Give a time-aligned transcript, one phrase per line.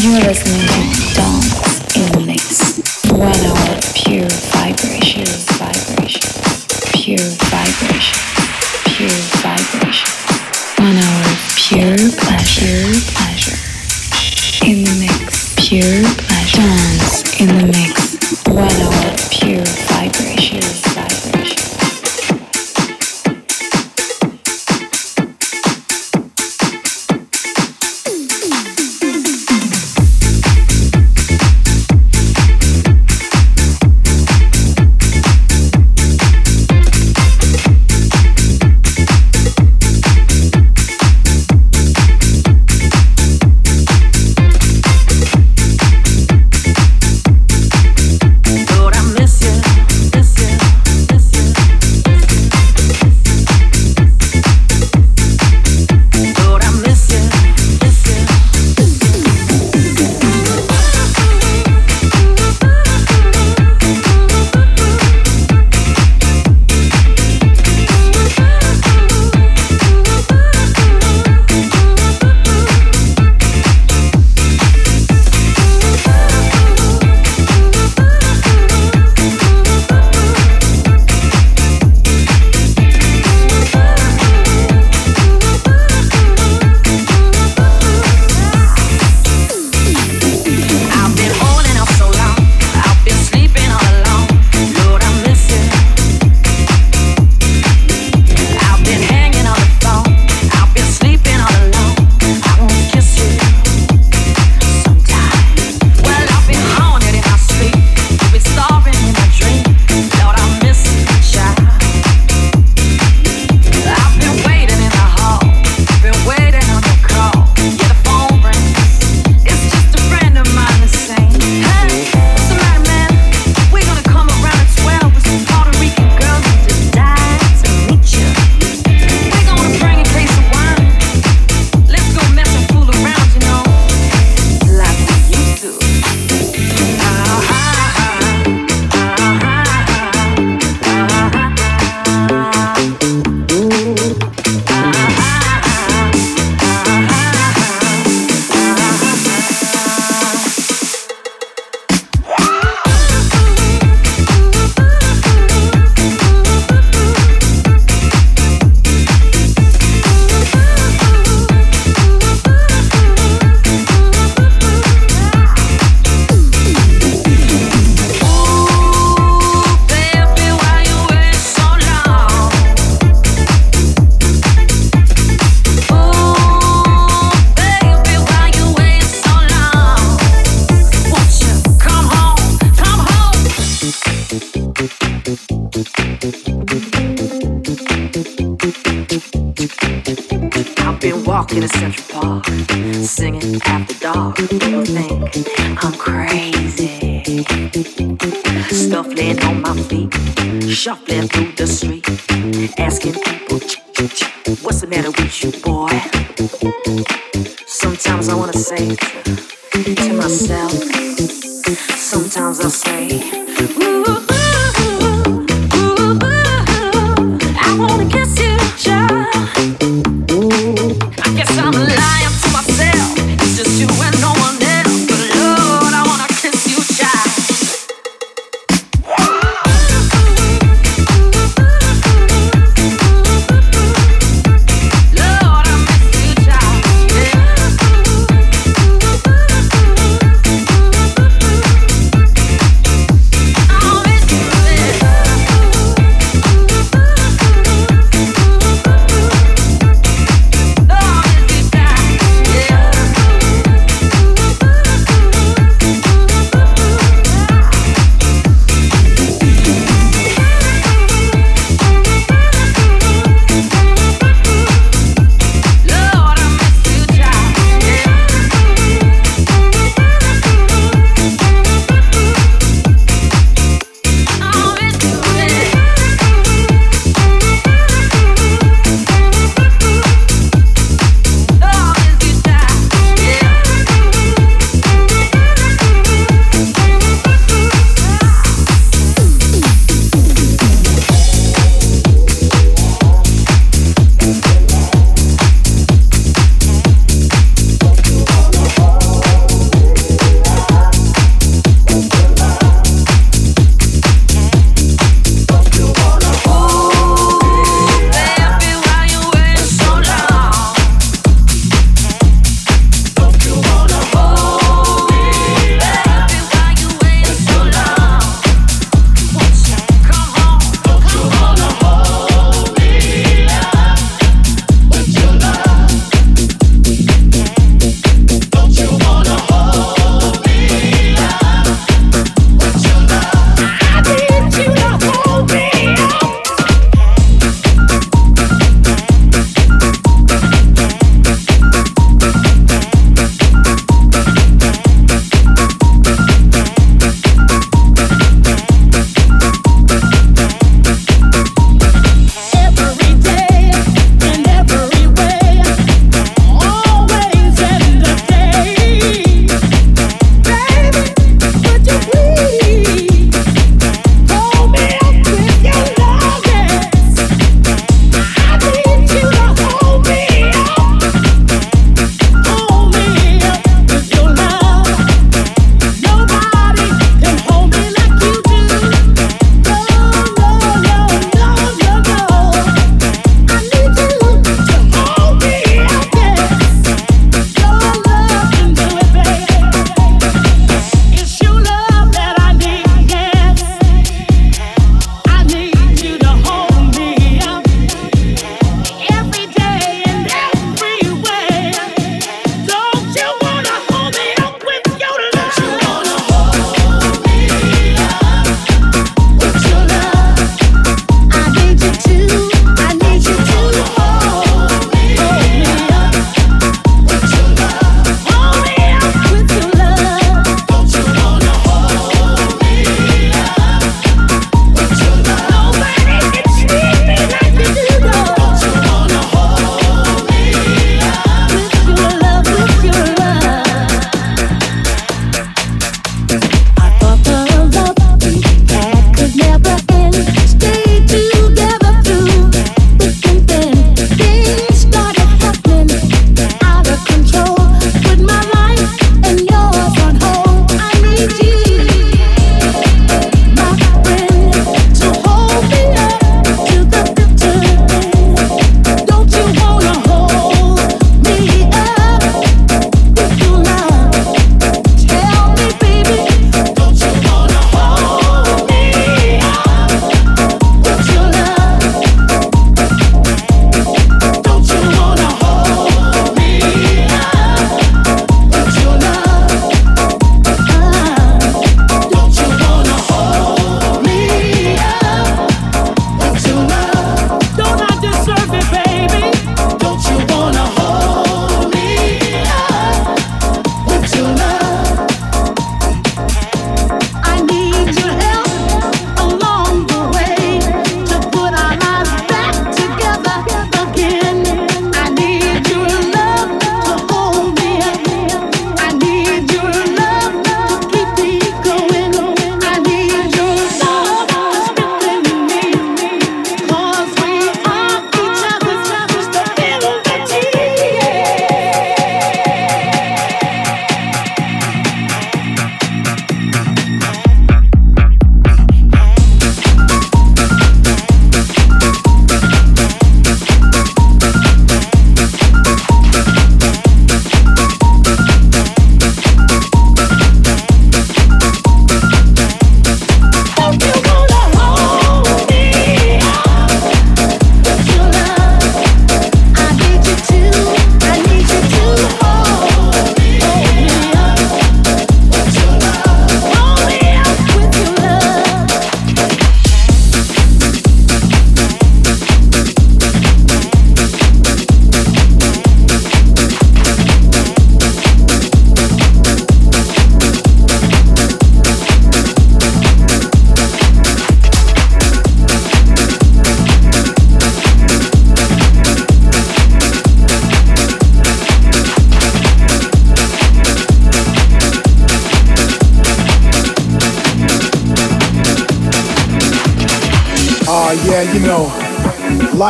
[0.00, 1.13] Юра с ним.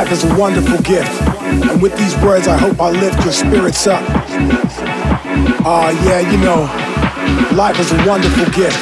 [0.04, 1.10] Life is a wonderful gift.
[1.64, 4.02] And with these words, I hope I lift your spirits up.
[5.64, 6.68] Ah, uh, yeah, you know,
[7.56, 8.78] life is a wonderful gift.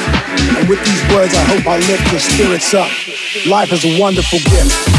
[0.57, 2.91] And with these words, I hope I lift your spirits up.
[3.47, 4.92] Life is a wonderful gift.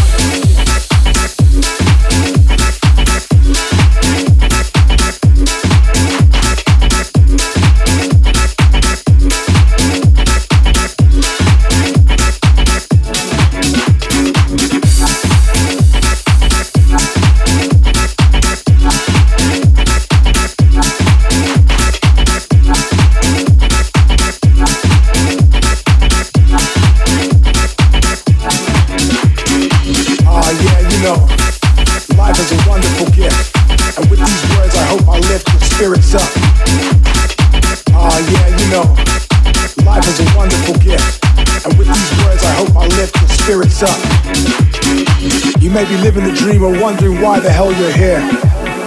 [45.85, 48.19] May be living the dream or wondering why the hell you're here.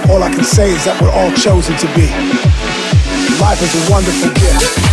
[0.09, 2.07] All I can say is that we're all chosen to be.
[3.39, 4.86] Life is a wonderful gift.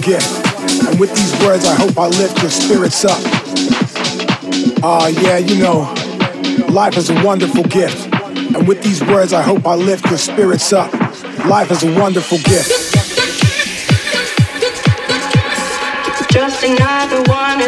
[0.00, 0.28] Gift.
[0.86, 3.20] And with these words, I hope I lift your spirits up.
[4.82, 5.92] Ah, uh, yeah, you know,
[6.68, 8.08] life is a wonderful gift.
[8.54, 10.92] And with these words, I hope I lift your spirits up.
[11.46, 12.92] Life is a wonderful gift.
[16.30, 17.60] Just another one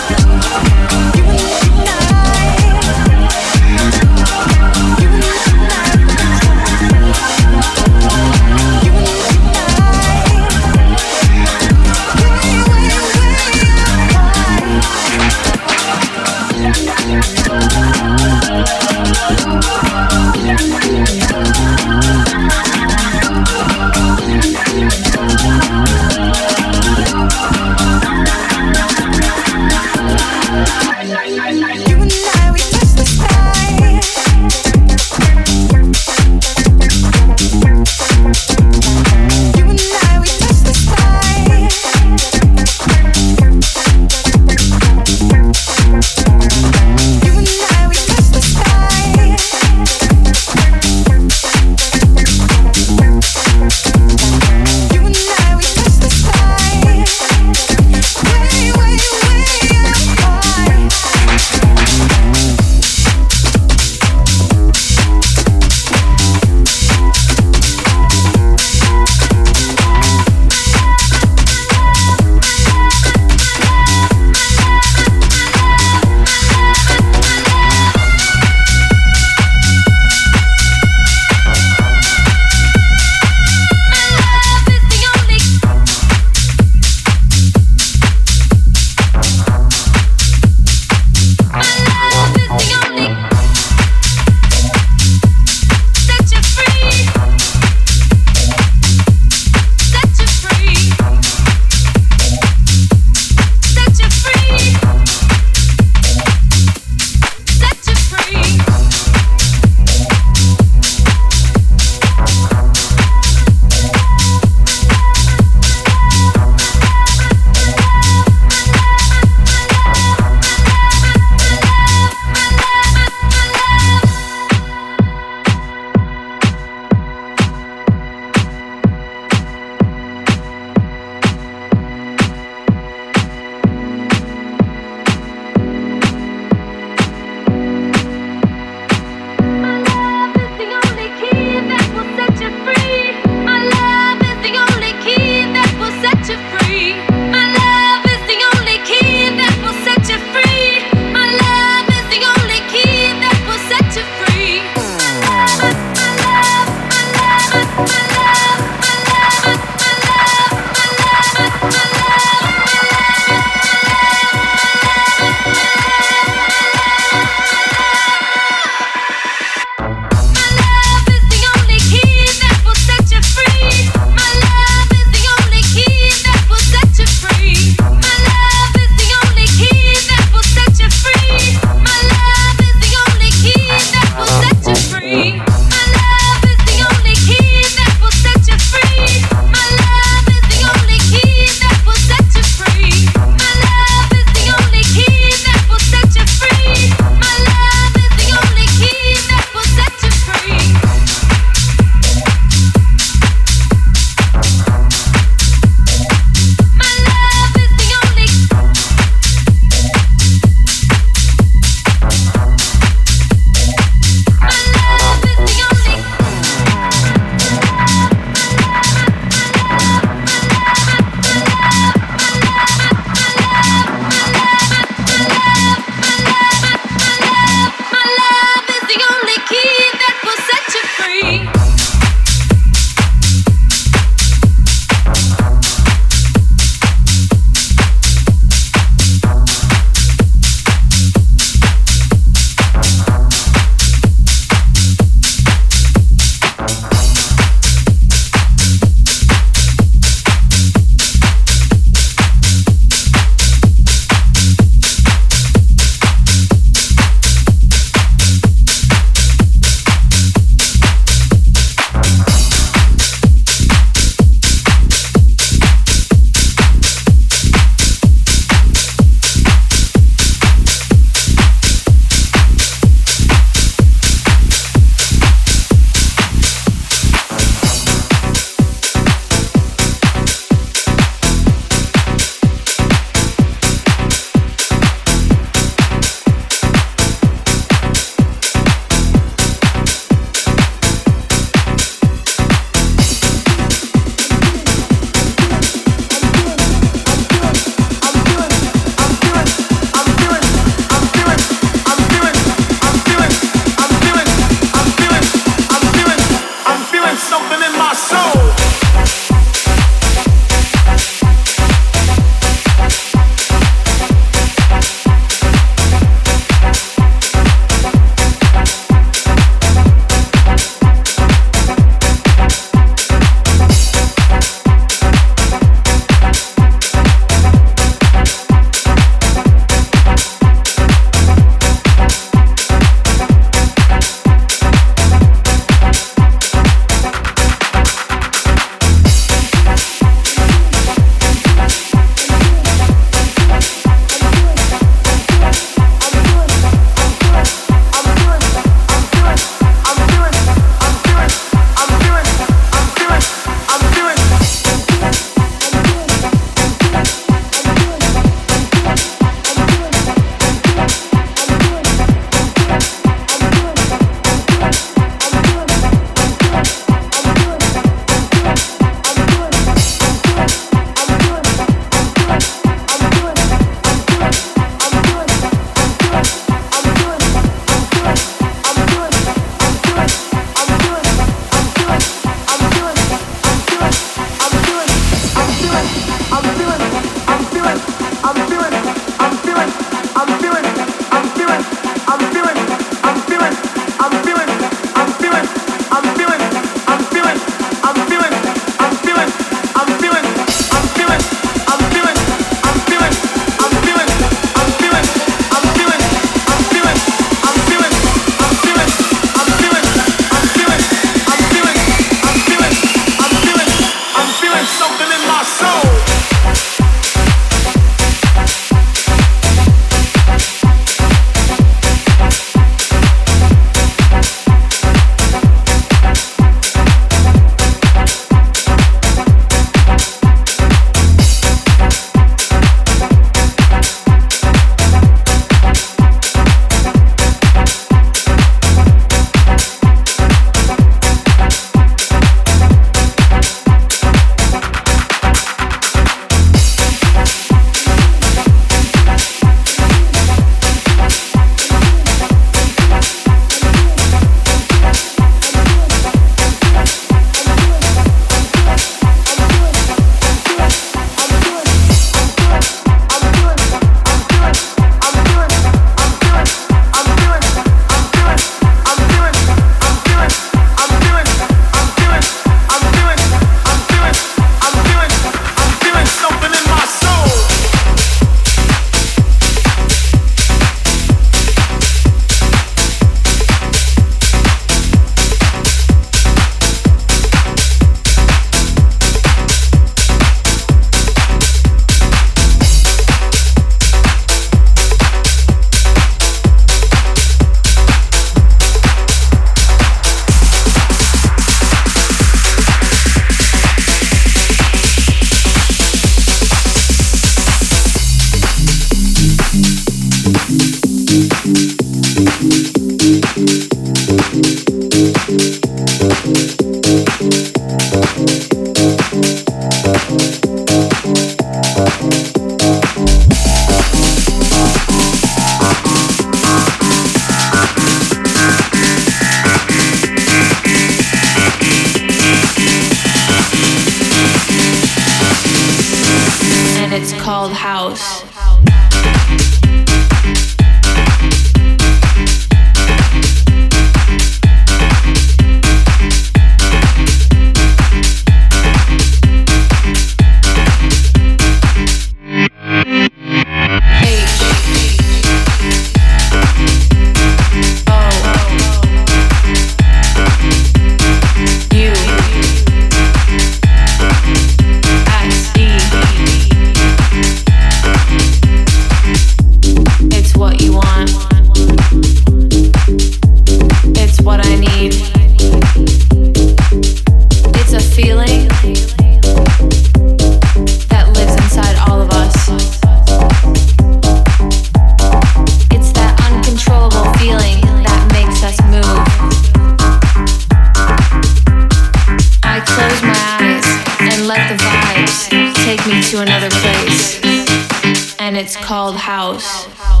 [599.20, 599.66] house.
[599.76, 600.00] house.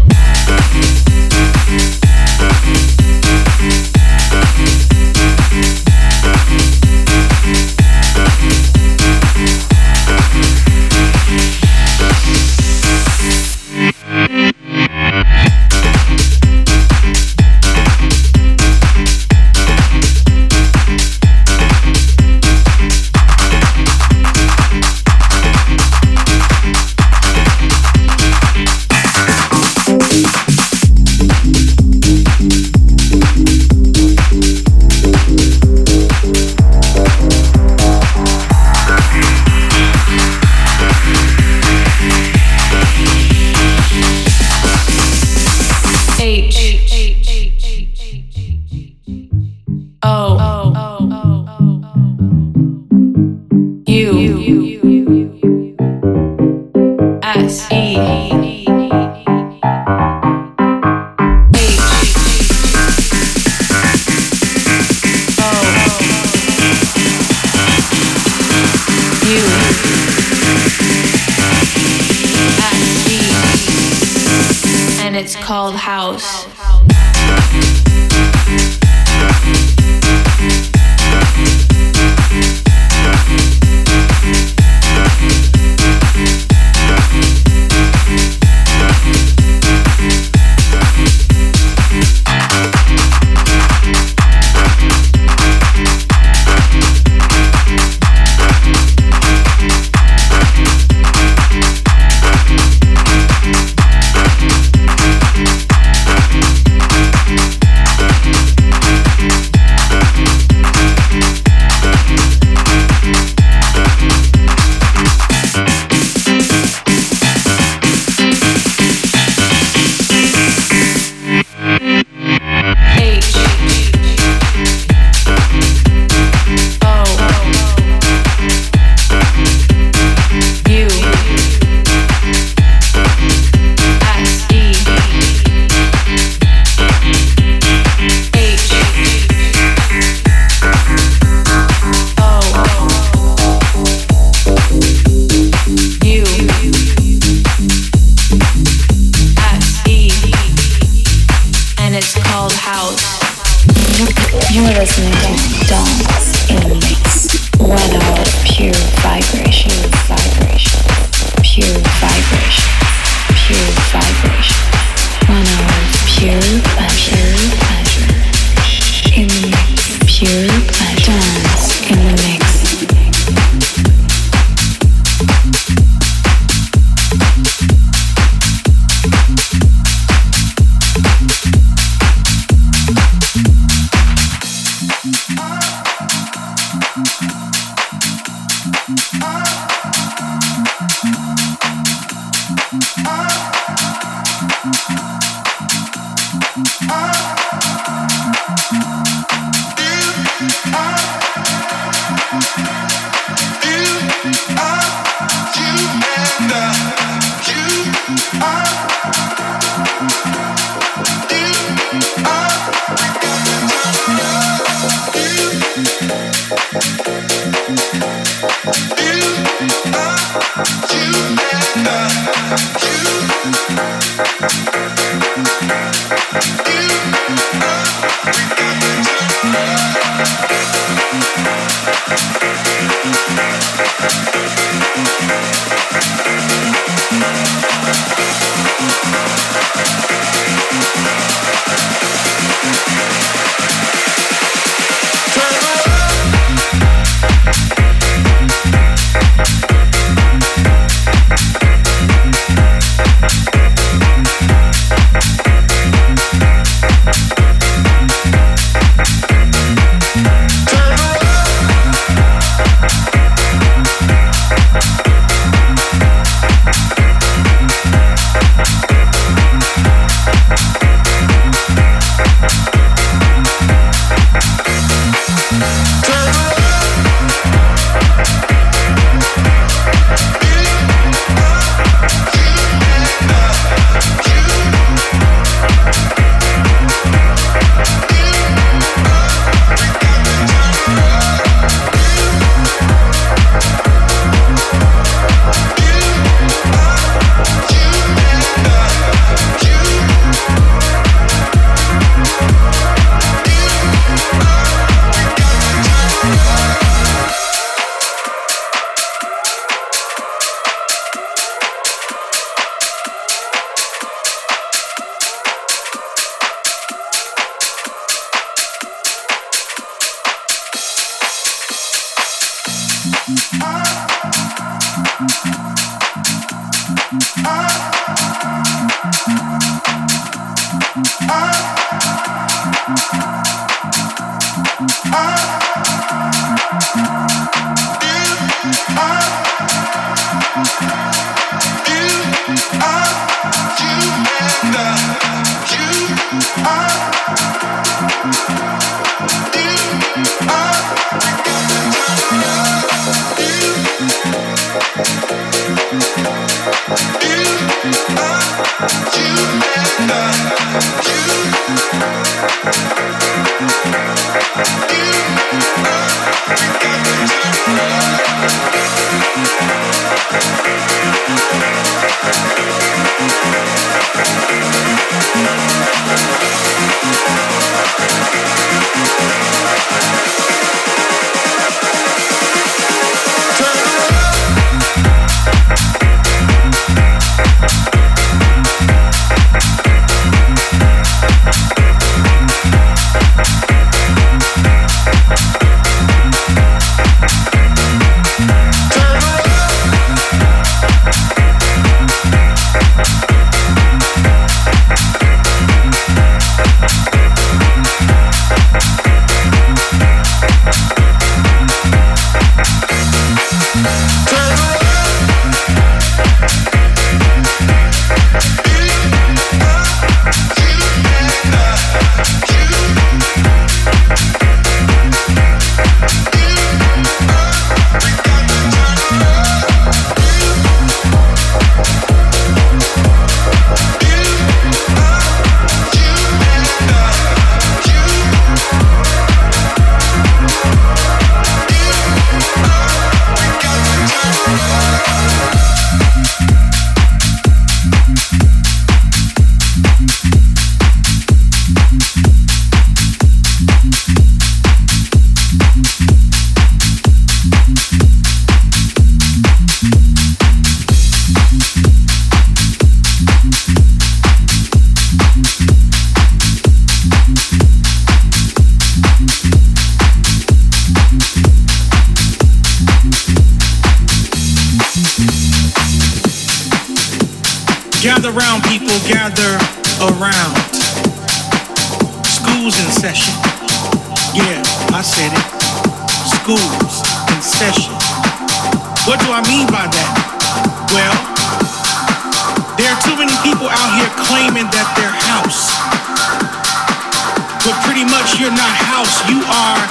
[499.50, 499.82] Are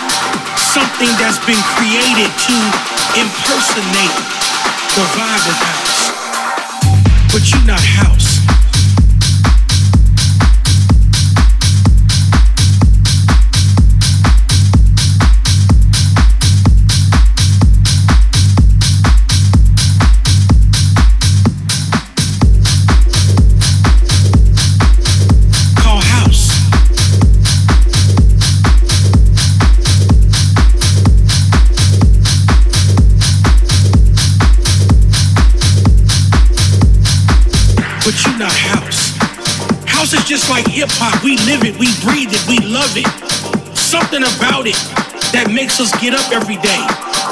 [0.55, 2.55] something that's been created to
[3.19, 4.15] impersonate
[4.95, 5.99] the vibe of house.
[7.31, 8.28] But you're not house.
[40.49, 41.23] Like hip hop.
[41.23, 43.07] We live it, we breathe it, we love it.
[43.77, 44.77] Something about it
[45.31, 46.83] that makes us get up every day,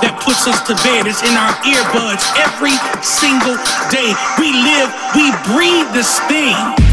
[0.06, 1.10] that puts us to bed.
[1.10, 3.58] It's in our earbuds every single
[3.90, 4.14] day.
[4.38, 6.87] We live, we breathe this thing.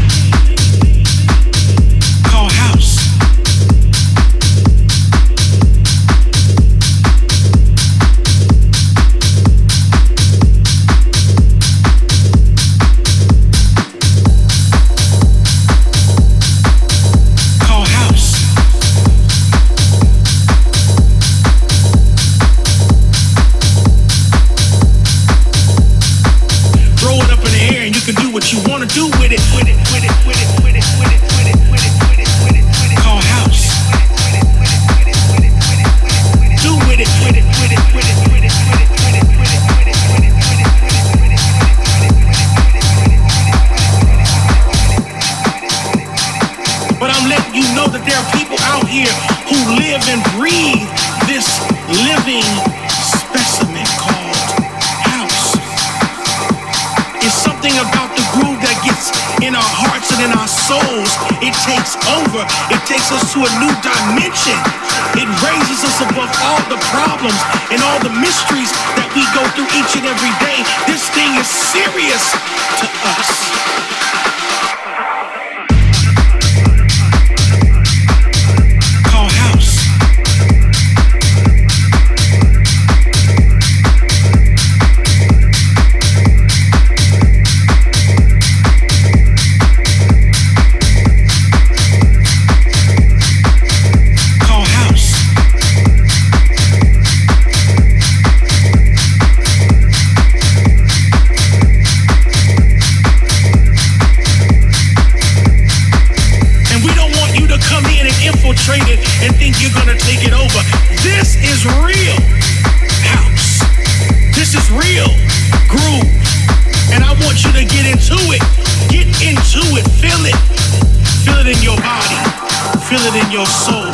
[122.85, 123.89] feel it in your soul,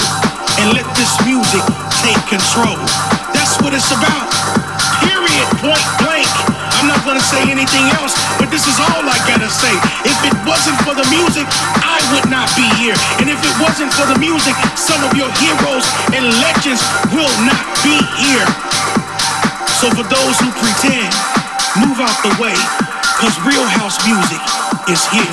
[0.60, 1.64] and let this music
[2.04, 2.76] take control.
[3.32, 4.28] That's what it's about.
[5.00, 5.48] Period.
[5.64, 6.28] Point blank.
[6.76, 9.72] I'm not gonna say anything else, but this is all I gotta say.
[10.04, 11.48] If it wasn't for the music,
[11.80, 12.98] I would not be here.
[13.24, 16.84] And if it wasn't for the music, some of your heroes and legends
[17.16, 18.48] will not be here.
[19.80, 21.16] So for those who pretend,
[21.80, 22.58] move out the way,
[23.24, 24.44] cause real house music
[24.92, 25.32] is here.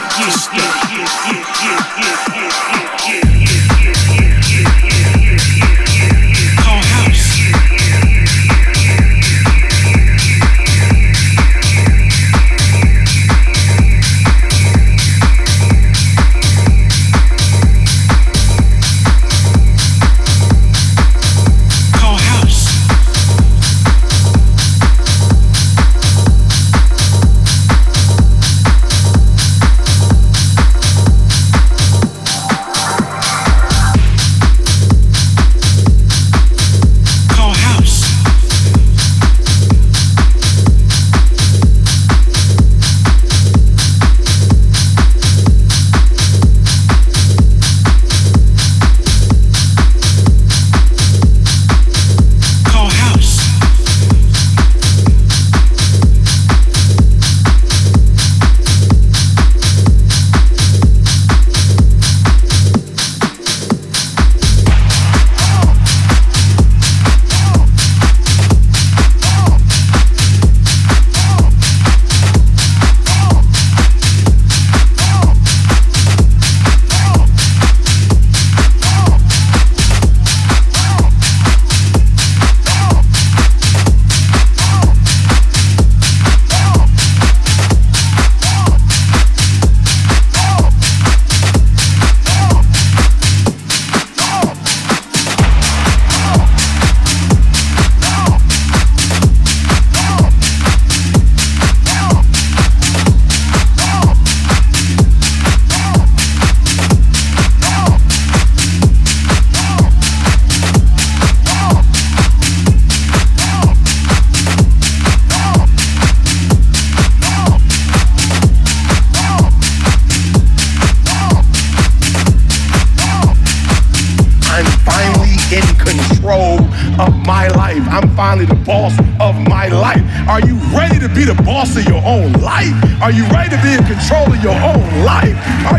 [133.09, 135.35] Are you ready to be in control of your own life?
[135.73, 135.78] Are